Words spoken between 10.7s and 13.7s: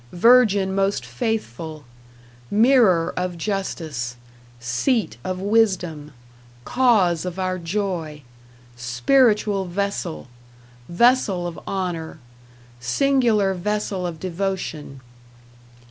Vessel of honor. Singular